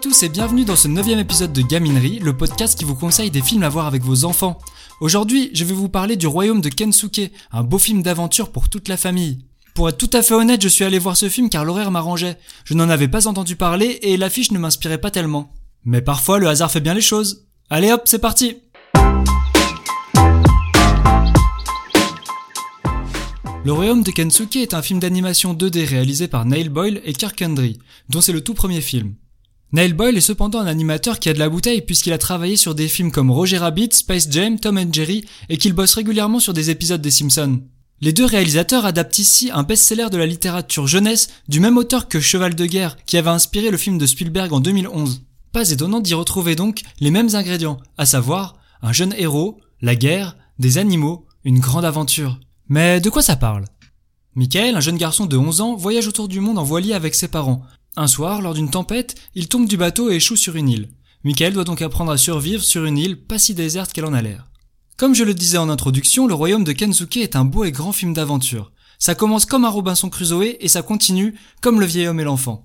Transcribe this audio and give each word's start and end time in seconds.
tous 0.00 0.24
et 0.24 0.28
bienvenue 0.28 0.64
dans 0.64 0.74
ce 0.74 0.88
neuvième 0.88 1.20
épisode 1.20 1.52
de 1.52 1.62
Gaminerie, 1.62 2.18
le 2.18 2.36
podcast 2.36 2.76
qui 2.76 2.84
vous 2.84 2.96
conseille 2.96 3.30
des 3.30 3.40
films 3.40 3.62
à 3.62 3.68
voir 3.68 3.86
avec 3.86 4.02
vos 4.02 4.24
enfants. 4.24 4.58
Aujourd'hui, 5.00 5.50
je 5.54 5.64
vais 5.64 5.74
vous 5.74 5.88
parler 5.88 6.16
du 6.16 6.26
royaume 6.26 6.60
de 6.60 6.68
Kensuke, 6.68 7.30
un 7.52 7.62
beau 7.62 7.78
film 7.78 8.02
d'aventure 8.02 8.50
pour 8.50 8.68
toute 8.68 8.88
la 8.88 8.96
famille. 8.96 9.44
Pour 9.74 9.88
être 9.88 9.96
tout 9.96 10.10
à 10.12 10.22
fait 10.22 10.34
honnête, 10.34 10.60
je 10.60 10.68
suis 10.68 10.84
allé 10.84 10.98
voir 10.98 11.16
ce 11.16 11.28
film 11.28 11.48
car 11.48 11.64
l'horaire 11.64 11.92
m'arrangeait. 11.92 12.36
Je 12.64 12.74
n'en 12.74 12.90
avais 12.90 13.06
pas 13.06 13.28
entendu 13.28 13.54
parler 13.54 14.00
et 14.02 14.16
l'affiche 14.16 14.50
ne 14.50 14.58
m'inspirait 14.58 14.98
pas 14.98 15.12
tellement. 15.12 15.52
Mais 15.84 16.02
parfois, 16.02 16.40
le 16.40 16.48
hasard 16.48 16.72
fait 16.72 16.80
bien 16.80 16.94
les 16.94 17.00
choses. 17.00 17.46
Allez 17.70 17.92
hop, 17.92 18.02
c'est 18.06 18.18
parti 18.18 18.56
Le 23.64 23.72
Royaume 23.72 24.02
de 24.02 24.10
Kensuke 24.10 24.56
est 24.56 24.74
un 24.74 24.82
film 24.82 24.98
d'animation 24.98 25.54
2D 25.54 25.84
réalisé 25.84 26.26
par 26.26 26.44
Neil 26.44 26.70
Boyle 26.70 27.00
et 27.04 27.12
Kirk 27.12 27.40
Hendry, 27.40 27.78
dont 28.08 28.20
c'est 28.20 28.32
le 28.32 28.40
tout 28.40 28.54
premier 28.54 28.80
film. 28.80 29.14
Neil 29.72 29.92
Boyle 29.92 30.16
est 30.16 30.20
cependant 30.20 30.58
un 30.58 30.66
animateur 30.66 31.20
qui 31.20 31.28
a 31.28 31.32
de 31.32 31.38
la 31.38 31.48
bouteille 31.48 31.82
puisqu'il 31.82 32.12
a 32.12 32.18
travaillé 32.18 32.56
sur 32.56 32.74
des 32.74 32.88
films 32.88 33.12
comme 33.12 33.30
Roger 33.30 33.58
Rabbit, 33.58 33.90
Space 33.92 34.28
Jam, 34.28 34.58
Tom 34.58 34.76
and 34.76 34.92
Jerry 34.92 35.24
et 35.48 35.58
qu'il 35.58 35.74
bosse 35.74 35.94
régulièrement 35.94 36.40
sur 36.40 36.52
des 36.52 36.70
épisodes 36.70 37.00
des 37.00 37.12
Simpsons. 37.12 37.60
Les 38.00 38.12
deux 38.12 38.24
réalisateurs 38.24 38.84
adaptent 38.84 39.20
ici 39.20 39.48
un 39.54 39.62
best-seller 39.62 40.08
de 40.10 40.16
la 40.16 40.26
littérature 40.26 40.88
jeunesse 40.88 41.28
du 41.46 41.60
même 41.60 41.76
auteur 41.76 42.08
que 42.08 42.18
Cheval 42.18 42.56
de 42.56 42.66
guerre 42.66 42.96
qui 43.06 43.16
avait 43.16 43.30
inspiré 43.30 43.70
le 43.70 43.76
film 43.76 43.96
de 43.96 44.06
Spielberg 44.06 44.52
en 44.52 44.58
2011. 44.58 45.22
Pas 45.52 45.70
étonnant 45.70 46.00
d'y 46.00 46.14
retrouver 46.14 46.56
donc 46.56 46.82
les 46.98 47.12
mêmes 47.12 47.34
ingrédients, 47.36 47.78
à 47.96 48.06
savoir 48.06 48.56
un 48.82 48.92
jeune 48.92 49.14
héros, 49.18 49.60
la 49.82 49.94
guerre, 49.94 50.36
des 50.58 50.78
animaux, 50.78 51.26
une 51.44 51.60
grande 51.60 51.84
aventure. 51.84 52.40
Mais 52.68 53.00
de 53.00 53.10
quoi 53.10 53.22
ça 53.22 53.36
parle? 53.36 53.66
Michael, 54.34 54.76
un 54.76 54.80
jeune 54.80 54.96
garçon 54.96 55.26
de 55.26 55.36
11 55.36 55.60
ans, 55.60 55.76
voyage 55.76 56.08
autour 56.08 56.26
du 56.26 56.40
monde 56.40 56.58
en 56.58 56.64
voilier 56.64 56.94
avec 56.94 57.14
ses 57.14 57.28
parents. 57.28 57.62
Un 58.00 58.06
soir, 58.06 58.40
lors 58.40 58.54
d'une 58.54 58.70
tempête, 58.70 59.14
il 59.34 59.46
tombe 59.46 59.68
du 59.68 59.76
bateau 59.76 60.10
et 60.10 60.14
échoue 60.14 60.34
sur 60.34 60.56
une 60.56 60.70
île. 60.70 60.88
Michael 61.22 61.52
doit 61.52 61.64
donc 61.64 61.82
apprendre 61.82 62.10
à 62.10 62.16
survivre 62.16 62.64
sur 62.64 62.86
une 62.86 62.96
île 62.96 63.22
pas 63.22 63.38
si 63.38 63.52
déserte 63.52 63.92
qu'elle 63.92 64.06
en 64.06 64.14
a 64.14 64.22
l'air. 64.22 64.46
Comme 64.96 65.14
je 65.14 65.22
le 65.22 65.34
disais 65.34 65.58
en 65.58 65.68
introduction, 65.68 66.26
le 66.26 66.32
royaume 66.32 66.64
de 66.64 66.72
Kensuke 66.72 67.18
est 67.18 67.36
un 67.36 67.44
beau 67.44 67.64
et 67.64 67.72
grand 67.72 67.92
film 67.92 68.14
d'aventure. 68.14 68.72
Ça 68.98 69.14
commence 69.14 69.44
comme 69.44 69.66
un 69.66 69.68
Robinson 69.68 70.08
Crusoe 70.08 70.56
et 70.60 70.68
ça 70.68 70.80
continue 70.80 71.34
comme 71.60 71.78
le 71.78 71.84
vieil 71.84 72.08
homme 72.08 72.20
et 72.20 72.24
l'enfant. 72.24 72.64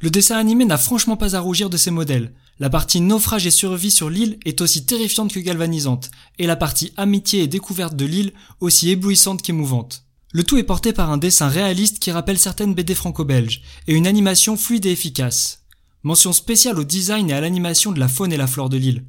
Le 0.00 0.08
dessin 0.08 0.38
animé 0.38 0.64
n'a 0.64 0.78
franchement 0.78 1.18
pas 1.18 1.36
à 1.36 1.40
rougir 1.40 1.68
de 1.68 1.76
ses 1.76 1.90
modèles. 1.90 2.32
La 2.58 2.70
partie 2.70 3.02
naufrage 3.02 3.46
et 3.46 3.50
survie 3.50 3.90
sur 3.90 4.08
l'île 4.08 4.38
est 4.46 4.62
aussi 4.62 4.86
terrifiante 4.86 5.34
que 5.34 5.40
galvanisante, 5.40 6.10
et 6.38 6.46
la 6.46 6.56
partie 6.56 6.94
amitié 6.96 7.42
et 7.42 7.46
découverte 7.46 7.94
de 7.94 8.06
l'île 8.06 8.32
aussi 8.60 8.88
éblouissante 8.88 9.42
qu'émouvante. 9.42 10.05
Le 10.32 10.42
tout 10.42 10.58
est 10.58 10.64
porté 10.64 10.92
par 10.92 11.10
un 11.10 11.18
dessin 11.18 11.48
réaliste 11.48 12.00
qui 12.00 12.10
rappelle 12.10 12.38
certaines 12.38 12.74
BD 12.74 12.94
franco-belges, 12.94 13.62
et 13.86 13.94
une 13.94 14.06
animation 14.06 14.56
fluide 14.56 14.86
et 14.86 14.90
efficace. 14.90 15.62
Mention 16.02 16.32
spéciale 16.32 16.78
au 16.78 16.84
design 16.84 17.30
et 17.30 17.32
à 17.32 17.40
l'animation 17.40 17.92
de 17.92 18.00
la 18.00 18.08
faune 18.08 18.32
et 18.32 18.36
la 18.36 18.46
flore 18.46 18.68
de 18.68 18.76
l'île. 18.76 19.04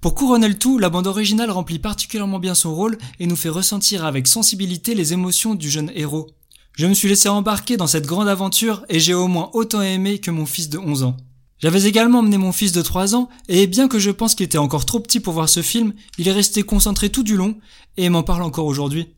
Pour 0.00 0.14
couronner 0.14 0.48
le 0.48 0.58
tout, 0.58 0.78
la 0.78 0.88
bande 0.88 1.06
originale 1.06 1.50
remplit 1.50 1.78
particulièrement 1.78 2.38
bien 2.38 2.54
son 2.54 2.74
rôle 2.74 2.96
et 3.18 3.26
nous 3.26 3.36
fait 3.36 3.48
ressentir 3.48 4.04
avec 4.04 4.26
sensibilité 4.26 4.94
les 4.94 5.12
émotions 5.12 5.54
du 5.54 5.68
jeune 5.68 5.90
héros. 5.94 6.28
Je 6.76 6.86
me 6.86 6.94
suis 6.94 7.08
laissé 7.08 7.28
embarquer 7.28 7.76
dans 7.76 7.86
cette 7.86 8.06
grande 8.06 8.28
aventure 8.28 8.84
et 8.88 9.00
j'ai 9.00 9.12
au 9.12 9.26
moins 9.26 9.50
autant 9.52 9.82
aimé 9.82 10.18
que 10.18 10.30
mon 10.30 10.46
fils 10.46 10.70
de 10.70 10.78
11 10.78 11.02
ans. 11.02 11.16
J'avais 11.58 11.84
également 11.84 12.20
emmené 12.20 12.38
mon 12.38 12.52
fils 12.52 12.72
de 12.72 12.80
3 12.80 13.14
ans 13.14 13.28
et 13.48 13.66
bien 13.66 13.88
que 13.88 13.98
je 13.98 14.10
pense 14.10 14.34
qu'il 14.34 14.46
était 14.46 14.56
encore 14.56 14.86
trop 14.86 15.00
petit 15.00 15.20
pour 15.20 15.34
voir 15.34 15.48
ce 15.48 15.60
film, 15.60 15.92
il 16.16 16.26
est 16.28 16.32
resté 16.32 16.62
concentré 16.62 17.10
tout 17.10 17.22
du 17.22 17.36
long 17.36 17.58
et 17.98 18.08
m'en 18.08 18.22
parle 18.22 18.42
encore 18.42 18.64
aujourd'hui. 18.64 19.08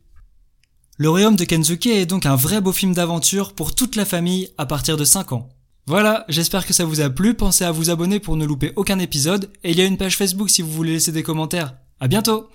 Le 1.03 1.09
royaume 1.09 1.35
de 1.35 1.43
Kensuke 1.43 1.87
est 1.87 2.05
donc 2.05 2.25
un 2.25 2.37
vrai 2.37 2.61
beau 2.61 2.71
film 2.71 2.93
d'aventure 2.93 3.51
pour 3.51 3.75
toute 3.75 3.97
la 3.97 4.05
famille 4.05 4.47
à 4.57 4.65
partir 4.65 4.95
de 4.95 5.03
5 5.03 5.33
ans. 5.33 5.49
Voilà, 5.85 6.23
j'espère 6.29 6.65
que 6.65 6.71
ça 6.71 6.85
vous 6.85 7.01
a 7.01 7.09
plu, 7.09 7.33
pensez 7.33 7.65
à 7.65 7.73
vous 7.73 7.89
abonner 7.89 8.21
pour 8.21 8.37
ne 8.37 8.45
louper 8.45 8.71
aucun 8.77 8.99
épisode 8.99 9.51
et 9.65 9.71
il 9.71 9.77
y 9.77 9.81
a 9.81 9.85
une 9.85 9.97
page 9.97 10.15
Facebook 10.15 10.49
si 10.49 10.61
vous 10.61 10.71
voulez 10.71 10.93
laisser 10.93 11.11
des 11.11 11.21
commentaires. 11.21 11.73
À 11.99 12.07
bientôt! 12.07 12.47